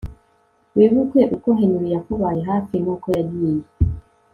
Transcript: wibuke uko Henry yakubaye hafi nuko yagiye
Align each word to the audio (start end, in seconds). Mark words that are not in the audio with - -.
wibuke 0.77 1.21
uko 1.35 1.49
Henry 1.59 1.87
yakubaye 1.95 2.41
hafi 2.49 2.75
nuko 2.83 3.07
yagiye 3.17 3.63